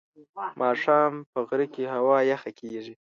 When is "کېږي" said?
2.59-2.93